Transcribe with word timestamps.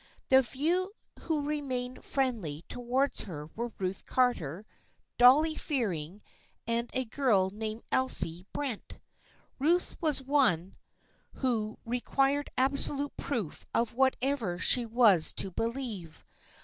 The 0.29 0.41
few 0.41 0.93
who 1.19 1.41
remained 1.45 2.03
friendly 2.03 2.63
towards 2.67 3.25
her 3.25 3.45
were 3.55 3.71
Ruth 3.77 4.03
Carter, 4.07 4.65
Dolly 5.19 5.53
Fearing 5.53 6.23
and 6.65 6.89
a 6.95 7.05
girl 7.05 7.51
named 7.51 7.83
Elsie 7.91 8.47
Brent. 8.51 8.99
Ruth 9.59 9.95
was 10.01 10.19
one 10.23 10.75
who 11.33 11.77
re 11.85 11.99
quired 12.01 12.49
absolute 12.57 13.15
proof 13.15 13.63
of 13.75 13.93
whatever 13.93 14.57
she 14.57 14.87
was 14.87 15.33
to 15.33 15.51
be 15.51 15.65
lieve. 15.67 16.25